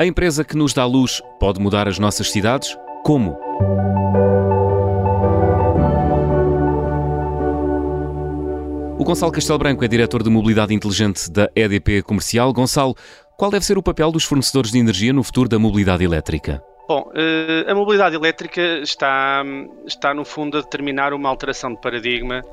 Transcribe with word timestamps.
A 0.00 0.06
empresa 0.06 0.44
que 0.44 0.56
nos 0.56 0.72
dá 0.72 0.84
luz 0.84 1.20
pode 1.40 1.60
mudar 1.60 1.88
as 1.88 1.98
nossas 1.98 2.30
cidades? 2.30 2.78
Como? 3.02 3.36
O 8.96 9.02
Gonçalo 9.02 9.32
Castelo 9.32 9.58
Branco 9.58 9.84
é 9.84 9.88
diretor 9.88 10.22
de 10.22 10.30
mobilidade 10.30 10.72
inteligente 10.72 11.28
da 11.28 11.50
EDP 11.52 12.02
Comercial. 12.02 12.52
Gonçalo, 12.52 12.94
qual 13.36 13.50
deve 13.50 13.64
ser 13.64 13.76
o 13.76 13.82
papel 13.82 14.12
dos 14.12 14.22
fornecedores 14.22 14.70
de 14.70 14.78
energia 14.78 15.12
no 15.12 15.24
futuro 15.24 15.48
da 15.48 15.58
mobilidade 15.58 16.04
elétrica? 16.04 16.62
Bom, 16.88 17.10
eh, 17.16 17.66
a 17.68 17.74
mobilidade 17.74 18.14
elétrica 18.14 18.62
está, 18.78 19.42
está 19.84 20.14
no 20.14 20.24
fundo 20.24 20.58
a 20.58 20.60
determinar 20.60 21.12
uma 21.12 21.28
alteração 21.28 21.74
de 21.74 21.80
paradigma 21.80 22.44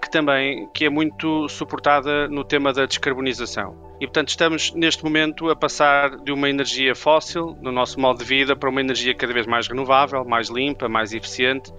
que 0.00 0.10
também 0.10 0.68
que 0.72 0.84
é 0.84 0.90
muito 0.90 1.48
suportada 1.48 2.28
no 2.28 2.44
tema 2.44 2.72
da 2.72 2.86
descarbonização. 2.86 3.76
E, 4.00 4.06
portanto, 4.06 4.28
estamos 4.28 4.72
neste 4.74 5.02
momento 5.02 5.48
a 5.48 5.56
passar 5.56 6.18
de 6.18 6.30
uma 6.30 6.50
energia 6.50 6.94
fóssil, 6.94 7.56
no 7.62 7.72
nosso 7.72 7.98
modo 7.98 8.18
de 8.18 8.24
vida, 8.24 8.54
para 8.54 8.68
uma 8.68 8.80
energia 8.80 9.14
cada 9.14 9.32
vez 9.32 9.46
mais 9.46 9.66
renovável, 9.66 10.24
mais 10.24 10.48
limpa, 10.50 10.88
mais 10.88 11.14
eficiente. 11.14 11.72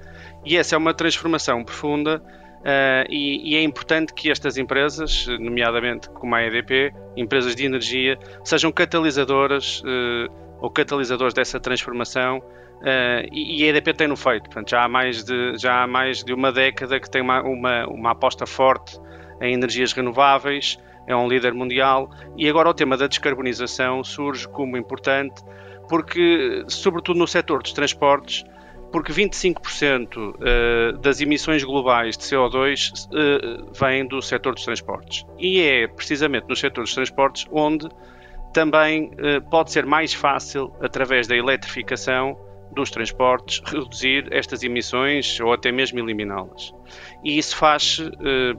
E 0.43 0.57
essa 0.57 0.75
é 0.75 0.77
uma 0.77 0.93
transformação 0.93 1.63
profunda 1.63 2.21
Uh, 2.67 3.07
e, 3.09 3.53
e, 3.53 3.55
é 3.55 3.61
importante 3.61 4.13
que 4.13 4.29
estas 4.29 4.57
empresas, 4.57 5.25
nomeadamente 5.39 6.09
como 6.09 6.35
a 6.35 6.43
EDP, 6.43 6.93
empresas 7.15 7.55
de 7.55 7.65
energia, 7.65 8.17
sejam 8.43 8.73
catalisadoras 8.73 9.81
uh, 9.81 10.29
ou 10.59 10.69
catalisadores 10.69 11.33
dessa 11.33 11.59
transformação 11.59 12.43
uh, 12.81 13.27
e, 13.31 13.61
e, 13.61 13.63
a 13.65 13.67
EDP 13.69 13.93
tem 13.93 14.07
no 14.07 14.15
feito. 14.15 14.43
Portanto, 14.43 14.69
já 14.69 14.83
há 14.83 14.87
mais 14.87 15.23
de, 15.23 15.57
já 15.57 15.83
há 15.83 15.87
mais 15.87 16.23
de 16.23 16.33
uma 16.33 16.51
década 16.51 16.99
que 16.99 17.09
tem 17.09 17.21
uma, 17.21 17.41
uma, 17.41 17.87
uma 17.87 18.11
aposta 18.11 18.45
forte 18.45 18.99
em 19.41 19.53
energias 19.53 19.93
renováveis, 19.93 20.79
é 21.05 21.15
um 21.15 21.27
líder 21.27 21.53
mundial 21.53 22.09
e 22.35 22.49
agora 22.49 22.69
o 22.69 22.73
tema 22.73 22.97
da 22.97 23.07
descarbonização 23.07 24.03
surge 24.03 24.47
como 24.47 24.75
importante 24.75 25.41
porque, 25.87 26.65
sobretudo 26.67 27.17
no 27.17 27.27
setor 27.27 27.63
dos 27.63 27.71
transportes, 27.71 28.43
porque 28.91 29.13
25% 29.13 30.35
eh, 30.41 30.91
das 30.99 31.21
emissões 31.21 31.63
globais 31.63 32.17
de 32.17 32.25
CO2 32.25 33.07
eh, 33.13 33.63
vêm 33.73 34.05
do 34.05 34.21
setor 34.21 34.53
dos 34.53 34.65
transportes. 34.65 35.25
E 35.39 35.61
é 35.61 35.87
precisamente 35.87 36.47
no 36.49 36.55
setor 36.57 36.81
dos 36.81 36.93
transportes 36.93 37.45
onde 37.51 37.87
também 38.53 39.11
pode 39.51 39.71
ser 39.71 39.85
mais 39.85 40.13
fácil, 40.13 40.73
através 40.81 41.27
da 41.27 41.35
eletrificação 41.35 42.37
dos 42.77 42.89
transportes, 42.89 43.61
reduzir 43.65 44.27
estas 44.31 44.63
emissões 44.63 45.39
ou 45.39 45.51
até 45.53 45.71
mesmo 45.71 45.99
eliminá-las. 45.99 46.73
E 47.23 47.37
isso 47.37 47.55
faz 47.55 47.99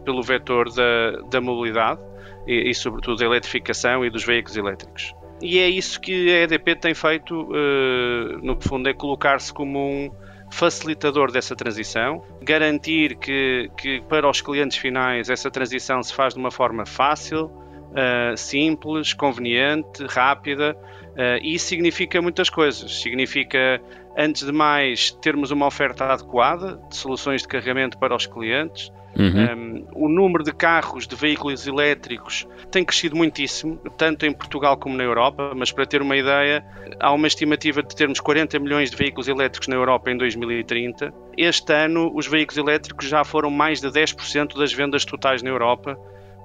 pelo 0.05 0.23
vetor 0.23 0.73
da, 0.73 1.23
da 1.31 1.41
mobilidade, 1.41 2.01
e, 2.47 2.71
e, 2.71 2.75
sobretudo 2.75 3.19
da 3.19 3.27
eletrificação 3.27 4.05
e 4.05 4.11
dos 4.11 4.25
veículos 4.25 4.57
elétricos. 4.57 5.15
E 5.41 5.59
é 5.59 5.69
isso 5.69 6.01
que 6.01 6.31
a 6.31 6.43
EDP 6.43 6.75
tem 6.75 6.95
feito, 6.95 7.43
uh, 7.43 8.39
no 8.43 8.61
fundo, 8.61 8.89
é 8.89 8.95
colocar-se 8.95 9.53
como 9.53 9.79
um 9.79 10.11
facilitador 10.51 11.31
dessa 11.31 11.55
transição, 11.55 12.25
garantir 12.43 13.17
que, 13.17 13.71
que 13.77 14.01
para 14.09 14.29
os 14.29 14.41
clientes 14.41 14.79
finais 14.79 15.29
essa 15.29 15.51
transição 15.51 16.03
se 16.03 16.13
faz 16.13 16.33
de 16.35 16.41
uma 16.41 16.51
forma 16.51 16.87
fácil, 16.87 17.45
uh, 17.45 18.37
simples, 18.37 19.13
conveniente, 19.13 20.05
rápida, 20.09 20.75
uh, 20.75 21.39
e 21.43 21.55
isso 21.55 21.67
significa 21.67 22.21
muitas 22.21 22.51
coisas. 22.51 23.01
Significa, 23.01 23.81
antes 24.19 24.45
de 24.45 24.53
mais, 24.53 25.13
termos 25.13 25.53
uma 25.53 25.67
oferta 25.67 26.07
adequada 26.07 26.81
de 26.89 26.97
soluções 26.97 27.43
de 27.43 27.49
carregamento 27.49 27.97
para 27.99 28.15
os 28.17 28.27
clientes, 28.27 28.91
Uhum. 29.17 29.85
Um, 29.97 30.05
o 30.05 30.09
número 30.09 30.45
de 30.45 30.53
carros 30.53 31.07
de 31.07 31.17
veículos 31.17 31.67
elétricos 31.67 32.47
tem 32.71 32.85
crescido 32.85 33.17
muitíssimo, 33.17 33.77
tanto 33.97 34.25
em 34.25 34.33
Portugal 34.33 34.77
como 34.77 34.97
na 34.97 35.03
Europa, 35.03 35.53
mas 35.57 35.73
para 35.73 35.87
ter 35.87 36.01
uma 36.01 36.17
ideia, 36.17 36.65
há 37.01 37.13
uma 37.13 37.27
estimativa 37.27 37.83
de 37.83 37.97
termos 37.97 38.21
40 38.21 38.59
milhões 38.61 38.91
de 38.91 38.97
veículos 38.97 39.27
elétricos 39.27 39.67
na 39.67 39.75
Europa 39.75 40.11
em 40.11 40.17
2030. 40.17 41.13
Este 41.37 41.73
ano, 41.73 42.13
os 42.15 42.29
veículos 42.29 42.59
elétricos 42.59 43.09
já 43.09 43.25
foram 43.25 43.51
mais 43.51 43.81
de 43.81 43.89
10% 43.89 44.57
das 44.57 44.73
vendas 44.73 45.05
totais 45.05 45.43
na 45.43 45.51
Europa, 45.51 45.99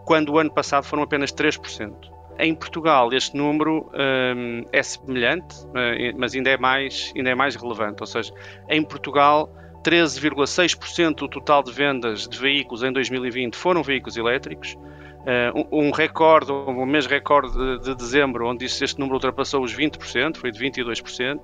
quando 0.05 0.33
o 0.33 0.39
ano 0.39 0.51
passado 0.51 0.85
foram 0.85 1.03
apenas 1.03 1.31
3%. 1.31 2.12
Em 2.39 2.55
Portugal, 2.55 3.13
este 3.13 3.37
número 3.37 3.89
um, 3.93 4.65
é 4.71 4.81
semelhante, 4.81 5.55
eh, 5.75 6.13
mas 6.17 6.33
ainda 6.33 6.49
é, 6.49 6.57
mais, 6.57 7.13
ainda 7.15 7.29
é 7.29 7.35
mais 7.35 7.55
relevante. 7.55 8.01
Ou 8.01 8.07
seja, 8.07 8.33
em 8.67 8.83
Portugal, 8.83 9.49
13,6% 9.83 11.15
do 11.15 11.27
total 11.27 11.61
de 11.61 11.71
vendas 11.71 12.27
de 12.27 12.39
veículos 12.39 12.83
em 12.83 12.91
2020 12.91 13.55
foram 13.55 13.83
veículos 13.83 14.17
elétricos. 14.17 14.75
Uh, 15.23 15.65
um, 15.71 15.89
recorde, 15.91 16.51
um 16.51 16.85
mês 16.85 17.05
recorde 17.05 17.53
de, 17.53 17.79
de, 17.79 17.95
dezembro, 17.95 18.45
onde 18.45 18.65
este 18.65 18.99
número 18.99 19.15
ultrapassou 19.15 19.63
os 19.63 19.73
20%, 19.73 20.35
foi 20.35 20.51
de 20.51 20.59
22%. 20.59 21.39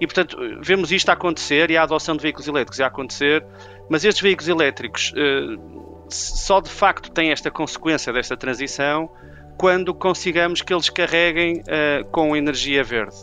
E, 0.00 0.06
portanto, 0.06 0.38
vemos 0.62 0.90
isto 0.90 1.10
a 1.10 1.12
acontecer 1.12 1.70
e 1.70 1.76
a 1.76 1.82
adoção 1.82 2.16
de 2.16 2.22
veículos 2.22 2.48
elétricos 2.48 2.80
a 2.80 2.86
acontecer, 2.86 3.44
mas 3.90 4.02
estes 4.02 4.22
veículos 4.22 4.48
elétricos 4.48 5.12
uh, 5.12 6.08
só 6.08 6.58
de 6.60 6.70
facto 6.70 7.10
têm 7.10 7.30
esta 7.30 7.50
consequência 7.50 8.12
desta 8.14 8.34
transição 8.34 9.10
quando 9.58 9.92
consigamos 9.92 10.62
que 10.62 10.72
eles 10.72 10.88
carreguem 10.88 11.58
uh, 11.58 12.04
com 12.10 12.36
energia 12.36 12.84
verde. 12.84 13.16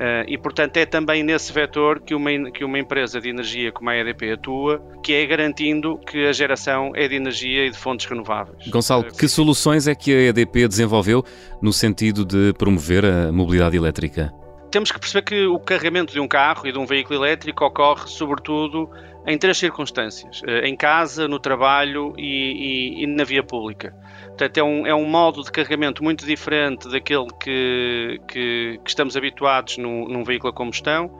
Uh, 0.00 0.24
e, 0.26 0.38
portanto, 0.38 0.78
é 0.78 0.86
também 0.86 1.22
nesse 1.22 1.52
vetor 1.52 2.00
que 2.00 2.14
uma, 2.14 2.30
que 2.50 2.64
uma 2.64 2.78
empresa 2.78 3.20
de 3.20 3.28
energia 3.28 3.70
como 3.70 3.90
a 3.90 3.96
EDP 3.96 4.32
atua, 4.32 4.82
que 5.02 5.12
é 5.12 5.26
garantindo 5.26 5.98
que 5.98 6.26
a 6.26 6.32
geração 6.32 6.92
é 6.94 7.06
de 7.06 7.14
energia 7.14 7.66
e 7.66 7.70
de 7.70 7.76
fontes 7.76 8.06
renováveis. 8.06 8.66
Gonçalo, 8.68 9.04
que 9.04 9.28
soluções 9.28 9.86
é 9.86 9.94
que 9.94 10.10
a 10.10 10.20
EDP 10.30 10.66
desenvolveu 10.66 11.22
no 11.60 11.72
sentido 11.72 12.24
de 12.24 12.54
promover 12.54 13.04
a 13.04 13.30
mobilidade 13.30 13.76
elétrica? 13.76 14.32
Temos 14.70 14.90
que 14.90 14.98
perceber 14.98 15.22
que 15.22 15.46
o 15.46 15.58
carregamento 15.58 16.12
de 16.12 16.20
um 16.20 16.28
carro 16.28 16.66
e 16.66 16.72
de 16.72 16.78
um 16.78 16.86
veículo 16.86 17.18
elétrico 17.18 17.64
ocorre, 17.64 18.06
sobretudo, 18.06 18.88
em 19.26 19.38
três 19.38 19.58
circunstâncias: 19.58 20.42
uh, 20.42 20.64
em 20.64 20.76
casa, 20.76 21.28
no 21.28 21.38
trabalho 21.38 22.14
e, 22.16 23.00
e, 23.00 23.04
e 23.04 23.06
na 23.06 23.24
via 23.24 23.42
pública. 23.42 23.94
Portanto, 24.26 24.58
é 24.58 24.62
um, 24.62 24.86
é 24.86 24.94
um 24.94 25.04
modo 25.04 25.42
de 25.42 25.52
carregamento 25.52 26.02
muito 26.02 26.24
diferente 26.24 26.88
daquele 26.88 27.26
que, 27.40 28.20
que, 28.26 28.80
que 28.82 28.88
estamos 28.88 29.16
habituados 29.16 29.76
num, 29.76 30.24
veículo 30.24 30.50
a 30.50 30.54
combustão. 30.54 31.10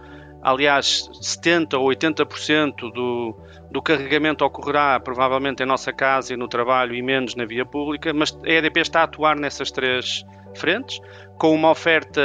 Aliás, 0.43 1.09
70% 1.21 1.75
ou 1.79 1.89
80% 1.89 2.93
do, 2.93 3.37
do 3.71 3.83
carregamento 3.83 4.45
ocorrerá 4.45 4.99
provavelmente 4.99 5.63
em 5.63 5.67
nossa 5.67 5.93
casa 5.93 6.33
e 6.33 6.37
no 6.37 6.49
trabalho 6.49 6.95
e 6.95 7.03
menos 7.03 7.35
na 7.35 7.45
via 7.45 7.65
pública, 7.67 8.13
mas 8.13 8.37
a 8.45 8.51
EDP 8.51 8.81
está 8.81 9.01
a 9.01 9.05
atuar 9.05 9.37
nessas 9.37 9.71
três 9.71 10.25
frentes, 10.55 11.01
com 11.39 11.55
uma 11.55 11.71
oferta 11.71 12.21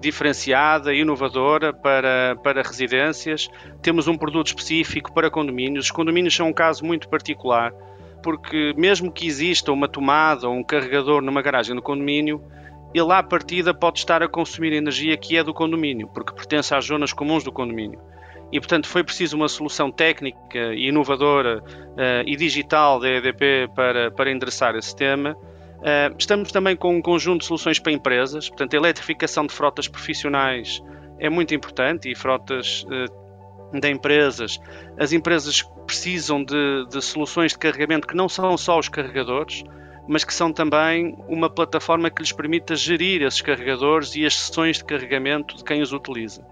diferenciada, 0.00 0.94
inovadora 0.94 1.72
para, 1.72 2.36
para 2.42 2.62
residências. 2.62 3.48
Temos 3.82 4.08
um 4.08 4.16
produto 4.16 4.48
específico 4.48 5.12
para 5.12 5.30
condomínios. 5.30 5.86
Os 5.86 5.90
condomínios 5.90 6.34
são 6.34 6.48
um 6.48 6.52
caso 6.52 6.84
muito 6.84 7.08
particular 7.08 7.72
porque 8.22 8.74
mesmo 8.76 9.12
que 9.12 9.26
exista 9.26 9.72
uma 9.72 9.88
tomada 9.88 10.48
ou 10.48 10.54
um 10.54 10.64
carregador 10.64 11.22
numa 11.22 11.40
garagem 11.40 11.74
do 11.74 11.82
condomínio, 11.82 12.42
ele 12.94 13.12
à 13.12 13.22
partida 13.22 13.74
pode 13.74 13.98
estar 13.98 14.22
a 14.22 14.28
consumir 14.28 14.72
energia 14.72 15.16
que 15.16 15.36
é 15.36 15.44
do 15.44 15.52
condomínio, 15.52 16.08
porque 16.08 16.32
pertence 16.32 16.74
às 16.74 16.86
zonas 16.86 17.12
comuns 17.12 17.44
do 17.44 17.52
condomínio. 17.52 18.00
E, 18.50 18.58
portanto, 18.58 18.88
foi 18.88 19.04
preciso 19.04 19.36
uma 19.36 19.48
solução 19.48 19.90
técnica 19.90 20.72
inovadora 20.74 21.62
uh, 21.62 22.26
e 22.26 22.34
digital 22.34 22.98
da 22.98 23.08
EDP 23.08 23.68
para, 23.74 24.10
para 24.10 24.30
endereçar 24.30 24.74
esse 24.74 24.96
tema. 24.96 25.32
Uh, 25.32 26.16
estamos 26.18 26.50
também 26.50 26.74
com 26.74 26.96
um 26.96 27.02
conjunto 27.02 27.40
de 27.40 27.46
soluções 27.46 27.78
para 27.78 27.92
empresas, 27.92 28.48
portanto, 28.48 28.74
a 28.74 28.76
eletrificação 28.78 29.46
de 29.46 29.52
frotas 29.52 29.86
profissionais 29.86 30.82
é 31.18 31.28
muito 31.28 31.54
importante 31.54 32.10
e 32.10 32.14
frotas 32.14 32.84
uh, 32.84 33.78
de 33.78 33.90
empresas. 33.90 34.58
As 34.98 35.12
empresas 35.12 35.62
precisam 35.86 36.42
de, 36.42 36.86
de, 36.90 37.02
soluções 37.02 37.52
de 37.52 37.58
carregamento 37.58 38.06
que 38.06 38.16
não 38.16 38.28
são 38.28 38.56
só 38.56 38.78
os 38.78 38.88
carregadores, 38.88 39.62
mas 40.08 40.24
que 40.24 40.32
são 40.32 40.50
também 40.50 41.14
uma 41.28 41.50
plataforma 41.50 42.10
que 42.10 42.22
lhes 42.22 42.32
permita 42.32 42.74
gerir 42.74 43.22
esses 43.22 43.42
carregadores 43.42 44.16
e 44.16 44.24
as 44.24 44.34
sessões 44.34 44.78
de 44.78 44.84
carregamento 44.84 45.54
de 45.54 45.62
quem 45.62 45.82
os 45.82 45.92
utiliza. 45.92 46.42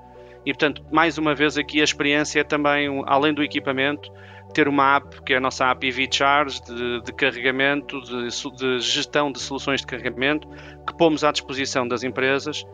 E, 0.45 0.53
portanto, 0.53 0.85
mais 0.93 1.17
uma 1.17 1.35
vez 1.35 1.57
aqui 1.57 1.81
a 1.81 1.85
experiência 1.85 2.41
é 2.41 2.45
também, 2.45 3.03
além 3.07 3.33
do 3.33 3.43
equipamento, 3.43 4.13
ter 4.53 4.69
uma 4.69 4.97
app, 4.97 5.23
que 5.23 5.33
é 5.33 5.39
a 5.39 5.41
nossa 5.41 5.71
app 5.71 5.87
EV 5.87 6.07
Charge, 6.11 6.63
de, 6.63 7.03
de 7.03 7.13
carregamento, 7.13 8.01
de, 8.03 8.29
de 8.29 8.81
gestão 8.81 9.33
de 9.33 9.41
soluções 9.41 9.81
de 9.81 9.87
carregamento, 9.87 10.47
que 10.87 10.95
pomos 10.97 11.25
à 11.25 11.33
disposição 11.33 11.89
das 11.89 12.05
empresas 12.05 12.65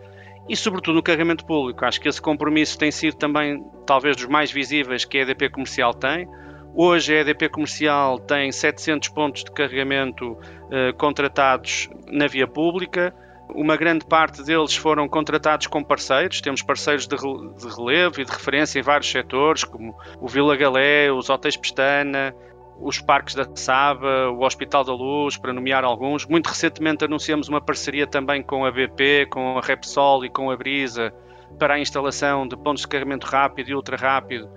e, 0.49 0.57
sobretudo, 0.57 0.97
no 0.97 1.03
carregamento 1.03 1.47
público. 1.47 1.85
Acho 1.85 2.01
que 2.01 2.09
esse 2.09 2.21
compromisso 2.21 2.77
tem 2.77 2.91
sido 2.91 3.17
também, 3.17 3.65
talvez, 3.87 4.17
dos 4.17 4.27
mais 4.27 4.51
visíveis 4.51 5.05
que 5.05 5.19
a 5.19 5.23
EDP 5.23 5.49
Comercial 5.49 5.95
tem. 5.95 6.29
Hoje, 6.75 7.15
a 7.15 7.21
EDP 7.21 7.51
Comercial 7.51 8.19
tem 8.19 8.51
700 8.51 9.11
pontos 9.11 9.45
de 9.45 9.51
carregamento 9.51 10.39
eh, 10.71 10.93
contratados 10.93 11.91
na 12.11 12.27
via 12.27 12.47
pública. 12.47 13.15
Uma 13.55 13.77
grande 13.77 14.07
parte 14.07 14.43
deles 14.43 14.75
foram 14.75 15.07
contratados 15.07 15.67
com 15.67 15.85
parceiros. 15.85 16.41
Temos 16.41 16.63
parceiros 16.63 17.07
de, 17.07 17.15
relevo 17.15 18.23
e 18.23 18.25
de 18.25 18.33
referência 18.33 18.79
em 18.79 18.83
vários 18.83 19.11
setores, 19.11 19.65
como 19.65 19.95
o 20.19 20.27
Vila 20.27 20.57
Galé, 20.57 21.13
os 21.13 21.29
Hotéis 21.29 21.59
Pestana, 21.59 22.35
os 22.81 22.99
parques 22.99 23.35
da 23.35 23.47
Saba, 23.55 24.31
o 24.31 24.43
Hospital 24.43 24.83
da 24.83 24.95
Luz, 24.95 25.37
para 25.37 25.53
nomear 25.53 25.85
alguns. 25.85 26.25
Muito 26.25 26.47
recentemente 26.47 27.05
anunciamos 27.05 27.49
uma 27.49 27.61
parceria 27.61 28.07
também 28.07 28.43
com 28.43 28.65
a 28.65 28.71
BP, 28.71 29.27
com 29.31 29.59
a 29.59 29.61
Repsol 29.61 30.25
e 30.25 30.31
com 30.31 30.51
a 30.51 30.57
Brisa 30.57 31.13
para 31.59 31.75
a 31.75 31.79
instalação 31.79 32.49
de 32.49 32.57
pontos 32.57 32.81
de 32.81 32.89
carregamento 32.89 33.27
rápido 33.27 33.69
e 33.69 33.75
ultra 33.75 33.95
rápido 33.95 34.49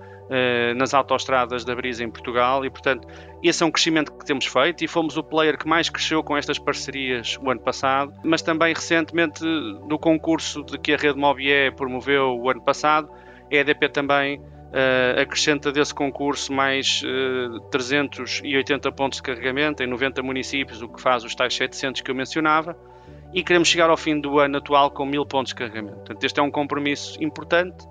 nas 0.75 0.93
autoestradas 0.93 1.63
da 1.63 1.75
Brisa 1.75 2.03
em 2.03 2.09
Portugal 2.09 2.65
e, 2.65 2.69
portanto, 2.69 3.07
esse 3.43 3.61
é 3.61 3.65
um 3.65 3.71
crescimento 3.71 4.11
que 4.11 4.25
temos 4.25 4.45
feito 4.45 4.83
e 4.83 4.87
fomos 4.87 5.17
o 5.17 5.23
player 5.23 5.57
que 5.57 5.67
mais 5.67 5.87
cresceu 5.87 6.23
com 6.23 6.35
estas 6.35 6.57
parcerias 6.57 7.37
o 7.39 7.51
ano 7.51 7.61
passado, 7.61 8.11
mas 8.23 8.41
também 8.41 8.73
recentemente 8.73 9.43
no 9.43 9.99
concurso 9.99 10.63
de 10.63 10.79
que 10.79 10.93
a 10.93 10.97
Rede 10.97 11.19
Mobié 11.19 11.69
promoveu 11.69 12.39
o 12.39 12.49
ano 12.49 12.61
passado, 12.61 13.09
a 13.51 13.55
EDP 13.55 13.89
também 13.89 14.39
uh, 14.39 15.21
acrescenta 15.21 15.71
desse 15.71 15.93
concurso 15.93 16.51
mais 16.51 17.01
uh, 17.03 17.57
eh, 17.57 17.69
380 17.71 18.91
pontos 18.91 19.17
de 19.17 19.23
carregamento 19.23 19.81
em 19.81 19.87
90 19.87 20.21
municípios, 20.21 20.81
o 20.81 20.89
que 20.89 21.01
faz 21.01 21.23
os 21.23 21.33
tais 21.33 21.55
700 21.55 22.01
que 22.01 22.11
eu 22.11 22.15
mencionava, 22.15 22.77
e 23.33 23.43
queremos 23.43 23.67
chegar 23.67 23.89
ao 23.89 23.97
fim 23.97 24.19
do 24.19 24.39
ano 24.39 24.57
atual 24.57 24.91
com 24.91 25.05
1000 25.05 25.25
pontos 25.25 25.49
de 25.49 25.55
carregamento. 25.55 25.97
Portanto, 25.97 26.23
este 26.23 26.39
é 26.39 26.43
um 26.43 26.51
compromisso 26.51 27.21
importante, 27.23 27.85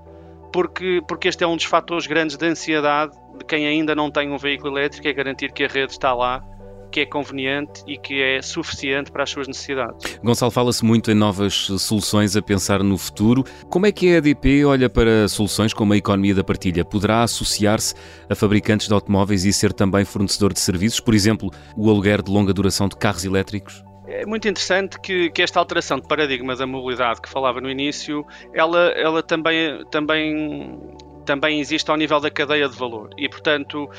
porque, 0.55 1.03
porque 1.09 1.27
este 1.27 1.43
é 1.43 1.47
um 1.49 1.57
dos 1.57 1.65
fatores 1.65 2.07
grandes 2.07 2.37
de 2.37 2.47
ansiedade 2.47 3.13
de 3.37 3.45
quem 3.45 3.67
ainda 3.67 3.93
não 3.93 4.09
tem 4.09 4.31
um 4.31 4.39
veículo 4.39 4.79
elétrico, 4.79 5.09
é 5.09 5.13
garantir 5.13 5.51
que 5.51 5.65
a 5.65 5.67
rede 5.67 5.91
está 5.91 6.15
lá 6.15 6.45
que 6.93 7.01
é 7.01 7.07
conveniente 7.07 7.83
e 7.89 7.99
que 7.99 8.23
é 8.23 8.41
suficiente 8.41 9.11
para 9.11 9.25
as 9.25 9.31
suas 9.31 9.49
necessidades. 9.49 10.17
Gonçalo, 10.23 10.53
fala-se 10.53 10.85
muito 10.85 11.11
em 11.11 11.15
novas 11.15 11.55
soluções 11.81 12.37
a 12.37 12.41
pensar 12.41 12.85
no 12.85 12.97
futuro. 12.97 13.43
Como 13.69 13.85
é 13.85 13.91
que 13.91 14.15
a 14.15 14.19
EDP 14.19 14.65
olha 14.65 14.89
para 14.89 15.27
soluções 15.27 15.75
como 15.75 15.93
a 15.93 15.97
economia 15.97 16.37
da 16.37 16.45
partilha? 16.45 16.85
Poderá 16.85 17.25
associar-se 17.25 17.97
a 18.31 18.37
fabricantes 18.37 18.87
de 18.87 18.95
automóveis 18.95 19.45
e 19.45 19.53
ser 19.53 19.73
também 19.73 20.05
fornecedor 20.05 20.53
de 20.53 20.61
serviços, 20.61 21.01
por 21.01 21.15
exemplo, 21.15 21.51
o 21.77 21.91
aluguer 21.91 22.23
de 22.23 22.31
longa 22.31 22.53
duração 22.53 22.89
de 22.89 22.95
carros 22.95 23.25
elétricos? 23.25 23.83
É 24.17 24.25
muito 24.25 24.47
interessante 24.49 25.01
que, 25.01 25.29
que, 25.31 25.43
esta 25.43 25.59
alteração 25.59 25.99
de 25.99 26.07
paradigma 26.07 26.55
da 26.55 26.67
mobilidade 26.67 27.21
que 27.21 27.29
falava 27.29 27.61
no 27.61 27.69
início, 27.69 28.25
ela, 28.53 28.93
ela 28.93 29.23
também, 29.25 29.85
também 29.91 30.79
também 31.25 31.59
existe 31.59 31.91
ao 31.91 31.97
nível 31.97 32.21
da 32.21 32.31
cadeia 32.31 32.69
de 32.69 32.77
valor. 32.77 33.11
E, 33.19 33.29
portanto, 33.29 33.91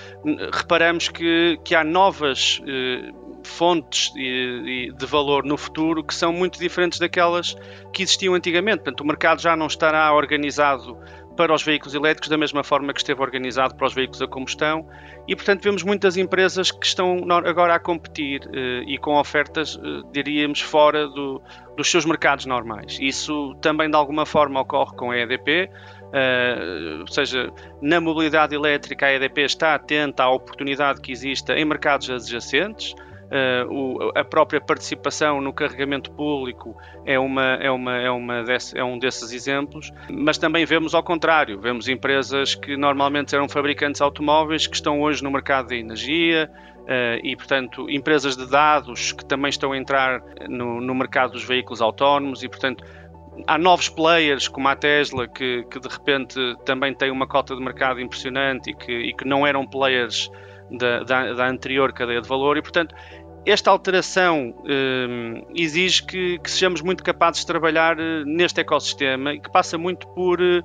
reparamos 0.53 1.09
que, 1.09 1.59
que 1.63 1.75
há 1.75 1.83
novas 1.83 2.61
eh, 2.65 3.11
fontes 3.43 4.13
de, 4.13 4.93
de, 4.95 5.05
valor 5.05 5.43
no 5.43 5.57
futuro 5.57 6.03
que 6.03 6.13
são 6.13 6.31
muito 6.31 6.59
diferentes 6.59 6.99
daquelas 6.99 7.55
que 7.91 8.03
existiam 8.03 8.35
antigamente. 8.35 8.77
Portanto, 8.83 9.01
o 9.01 9.05
mercado 9.05 9.41
já 9.41 9.55
não 9.55 9.67
estará 9.67 10.13
organizado 10.13 10.97
para 11.35 11.53
os 11.53 11.63
veículos 11.63 11.93
elétricos 11.93 12.29
da 12.29 12.37
mesma 12.37 12.63
forma 12.63 12.93
que 12.93 12.99
esteve 12.99 13.21
organizado 13.21 13.75
para 13.75 13.87
os 13.87 13.93
veículos 13.93 14.21
a 14.21 14.27
combustão 14.27 14.87
e, 15.27 15.35
portanto, 15.35 15.63
vemos 15.63 15.83
muitas 15.83 16.17
empresas 16.17 16.71
que 16.71 16.85
estão 16.85 17.19
agora 17.45 17.75
a 17.75 17.79
competir 17.79 18.41
eh, 18.53 18.83
e 18.87 18.97
com 18.97 19.15
ofertas, 19.15 19.77
eh, 19.77 20.01
diríamos, 20.11 20.61
fora 20.61 21.07
do, 21.07 21.41
dos 21.75 21.89
seus 21.89 22.05
mercados 22.05 22.45
normais. 22.45 22.97
Isso 23.01 23.55
também, 23.61 23.89
de 23.89 23.95
alguma 23.95 24.25
forma, 24.25 24.61
ocorre 24.61 24.95
com 24.95 25.11
a 25.11 25.17
EDP. 25.17 25.69
Uh, 26.05 27.01
ou 27.01 27.07
seja, 27.07 27.51
na 27.81 27.99
mobilidade 27.99 28.55
elétrica 28.55 29.07
a 29.07 29.13
EDP 29.13 29.41
está 29.41 29.75
atenta 29.75 30.23
à 30.23 30.29
oportunidade 30.29 31.01
que 31.01 31.11
existe 31.11 31.51
em 31.51 31.65
mercados 31.65 32.09
adjacentes. 32.09 32.95
Uh, 33.25 33.73
o, 33.73 34.11
a 34.15 34.23
própria 34.23 34.61
participação 34.61 35.41
no 35.41 35.51
carregamento 35.51 36.11
público 36.11 36.77
é, 37.05 37.17
uma, 37.17 37.55
é, 37.55 37.71
uma, 37.71 37.97
é, 37.97 38.09
uma 38.11 38.43
desse, 38.43 38.77
é 38.77 38.83
um 38.83 38.99
desses 38.99 39.31
exemplos, 39.31 39.91
mas 40.11 40.37
também 40.37 40.63
vemos 40.63 40.93
ao 40.93 41.01
contrário, 41.01 41.59
vemos 41.59 41.87
empresas 41.87 42.53
que 42.53 42.77
normalmente 42.77 43.33
eram 43.33 43.49
fabricantes 43.49 43.99
automóveis 43.99 44.67
que 44.67 44.75
estão 44.75 45.01
hoje 45.01 45.23
no 45.23 45.31
mercado 45.31 45.69
de 45.69 45.75
energia, 45.75 46.49
Uh, 46.85 47.17
e, 47.23 47.35
portanto, 47.35 47.89
empresas 47.89 48.37
de 48.37 48.47
dados 48.47 49.11
que 49.11 49.25
também 49.25 49.49
estão 49.49 49.71
a 49.71 49.77
entrar 49.77 50.21
no, 50.47 50.79
no 50.79 50.93
mercado 50.93 51.31
dos 51.31 51.43
veículos 51.43 51.81
autónomos 51.81 52.43
e, 52.43 52.47
portanto, 52.47 52.83
há 53.47 53.57
novos 53.57 53.89
players 53.89 54.47
como 54.47 54.67
a 54.67 54.75
Tesla 54.75 55.27
que, 55.27 55.63
que 55.63 55.79
de 55.79 55.87
repente 55.87 56.39
também 56.63 56.93
tem 56.93 57.11
uma 57.11 57.27
cota 57.27 57.55
de 57.55 57.61
mercado 57.61 57.99
impressionante 57.99 58.69
e 58.69 58.75
que, 58.75 58.91
e 58.91 59.13
que 59.13 59.27
não 59.27 59.45
eram 59.45 59.65
players 59.65 60.29
da, 60.71 61.03
da, 61.03 61.33
da, 61.33 61.47
anterior 61.47 61.93
cadeia 61.93 62.21
de 62.21 62.27
valor 62.27 62.57
e 62.57 62.61
portanto 62.61 62.95
esta 63.45 63.69
alteração 63.69 64.55
eh, 64.67 65.43
exige 65.53 66.03
que, 66.03 66.39
que, 66.39 66.49
sejamos 66.49 66.81
muito 66.81 67.03
capazes 67.03 67.41
de 67.41 67.47
trabalhar 67.47 67.99
eh, 67.99 68.23
neste 68.25 68.59
ecossistema 68.59 69.33
e 69.33 69.39
que 69.39 69.51
passa 69.51 69.77
muito 69.77 70.07
por, 70.09 70.41
eh, 70.41 70.61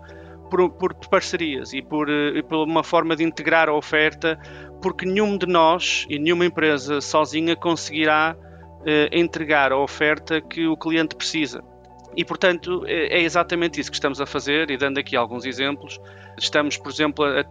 por, 0.51 0.71
por 0.71 0.95
parcerias 1.09 1.75
e 1.75 1.83
por, 1.83 2.09
e 2.09 2.43
por 2.43 2.67
uma 2.67 2.83
forma 2.83 3.15
de 3.15 3.23
integrar 3.23 3.69
a 3.69 3.75
oferta 3.75 4.41
porque 4.81 5.05
nenhum 5.05 5.37
de 5.37 5.47
nós 5.47 6.07
e 6.09 6.19
nenhuma 6.19 6.47
empresa 6.47 7.01
sozinha 7.03 7.55
conseguirá 7.55 8.35
entregar 9.13 9.73
a 9.73 9.77
oferta 9.77 10.41
que 10.41 10.67
o 10.67 10.75
cliente 10.75 11.15
precisa. 11.15 11.63
E, 12.17 12.25
portanto, 12.25 12.83
é 12.87 13.21
exatamente 13.21 13.79
isso 13.79 13.91
que 13.91 13.97
estamos 13.97 14.23
a 14.23 14.27
fazer, 14.27 14.71
e 14.71 14.79
dando 14.79 14.97
aqui 14.97 15.15
alguns 15.15 15.45
exemplos, 15.45 16.01
estamos, 16.39 16.79
por 16.79 16.91
exemplo, 16.91 17.27
a, 17.27 17.45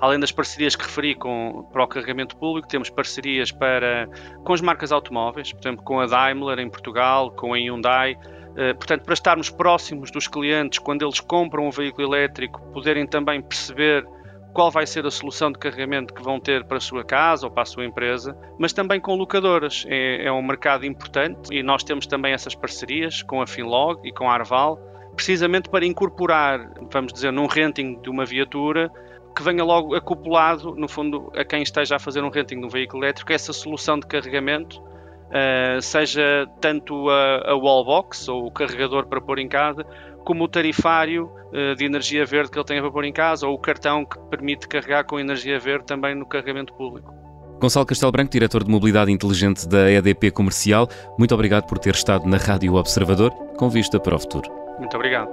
além 0.00 0.18
das 0.18 0.32
parcerias 0.32 0.74
que 0.74 0.84
referi 0.84 1.14
com, 1.14 1.68
para 1.72 1.84
o 1.84 1.86
carregamento 1.86 2.36
público, 2.36 2.66
temos 2.66 2.88
parcerias 2.88 3.52
para, 3.52 4.08
com 4.44 4.52
as 4.52 4.60
marcas 4.60 4.92
automóveis, 4.92 5.52
por 5.52 5.60
exemplo, 5.60 5.84
com 5.84 6.00
a 6.00 6.06
Daimler 6.06 6.58
em 6.58 6.70
Portugal, 6.70 7.30
com 7.30 7.52
a 7.52 7.56
Hyundai, 7.56 8.16
eh, 8.56 8.74
portanto, 8.74 9.04
para 9.04 9.14
estarmos 9.14 9.50
próximos 9.50 10.10
dos 10.10 10.26
clientes 10.26 10.78
quando 10.78 11.04
eles 11.04 11.20
compram 11.20 11.66
um 11.66 11.70
veículo 11.70 12.08
elétrico, 12.08 12.60
poderem 12.72 13.06
também 13.06 13.40
perceber 13.40 14.06
qual 14.52 14.70
vai 14.70 14.86
ser 14.86 15.06
a 15.06 15.10
solução 15.10 15.52
de 15.52 15.58
carregamento 15.58 16.12
que 16.12 16.22
vão 16.22 16.40
ter 16.40 16.64
para 16.64 16.78
a 16.78 16.80
sua 16.80 17.04
casa 17.04 17.46
ou 17.46 17.52
para 17.52 17.62
a 17.62 17.66
sua 17.66 17.84
empresa, 17.84 18.36
mas 18.58 18.72
também 18.72 19.00
com 19.00 19.14
locadoras. 19.14 19.84
É, 19.88 20.24
é 20.24 20.32
um 20.32 20.42
mercado 20.42 20.84
importante 20.84 21.54
e 21.54 21.62
nós 21.62 21.84
temos 21.84 22.06
também 22.06 22.32
essas 22.32 22.54
parcerias 22.54 23.22
com 23.22 23.40
a 23.40 23.46
Finlog 23.46 24.00
e 24.06 24.12
com 24.12 24.28
a 24.28 24.34
Arval, 24.34 24.78
precisamente 25.14 25.68
para 25.68 25.86
incorporar, 25.86 26.72
vamos 26.90 27.12
dizer, 27.12 27.32
num 27.32 27.46
renting 27.46 28.00
de 28.00 28.10
uma 28.10 28.24
viatura, 28.24 28.90
que 29.34 29.42
venha 29.42 29.64
logo 29.64 29.94
acoplado, 29.94 30.74
no 30.74 30.88
fundo, 30.88 31.32
a 31.36 31.44
quem 31.44 31.62
esteja 31.62 31.96
a 31.96 31.98
fazer 31.98 32.22
um 32.22 32.30
renting 32.30 32.60
de 32.60 32.66
um 32.66 32.68
veículo 32.68 33.04
elétrico, 33.04 33.32
essa 33.32 33.52
solução 33.52 33.98
de 33.98 34.06
carregamento, 34.06 34.80
uh, 34.80 35.80
seja 35.80 36.46
tanto 36.60 37.08
a, 37.08 37.50
a 37.50 37.54
wallbox 37.54 38.28
ou 38.28 38.46
o 38.46 38.50
carregador 38.50 39.06
para 39.06 39.20
pôr 39.20 39.38
em 39.38 39.48
casa, 39.48 39.84
como 40.24 40.44
o 40.44 40.48
tarifário 40.48 41.30
uh, 41.52 41.74
de 41.76 41.84
energia 41.84 42.24
verde 42.24 42.50
que 42.50 42.58
ele 42.58 42.64
tem 42.64 42.78
a 42.78 42.90
pôr 42.90 43.04
em 43.04 43.12
casa, 43.12 43.46
ou 43.46 43.54
o 43.54 43.58
cartão 43.58 44.04
que 44.04 44.18
permite 44.30 44.68
carregar 44.68 45.04
com 45.04 45.18
energia 45.18 45.58
verde 45.58 45.86
também 45.86 46.14
no 46.14 46.26
carregamento 46.26 46.72
público. 46.74 47.14
Gonçalo 47.60 47.84
Castelo 47.84 48.10
Branco, 48.10 48.30
diretor 48.30 48.64
de 48.64 48.70
mobilidade 48.70 49.12
inteligente 49.12 49.68
da 49.68 49.90
EDP 49.90 50.30
Comercial, 50.30 50.88
muito 51.18 51.34
obrigado 51.34 51.66
por 51.66 51.78
ter 51.78 51.94
estado 51.94 52.26
na 52.26 52.38
Rádio 52.38 52.74
Observador, 52.74 53.30
com 53.58 53.68
vista 53.68 54.00
para 54.00 54.16
o 54.16 54.18
futuro. 54.18 54.50
Muito 54.78 54.96
obrigado. 54.96 55.28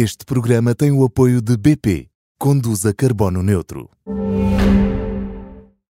Este 0.00 0.24
programa 0.24 0.76
tem 0.76 0.92
o 0.92 1.02
apoio 1.02 1.42
de 1.42 1.56
BP. 1.56 2.06
Conduza 2.38 2.94
Carbono 2.94 3.42
Neutro. 3.42 3.90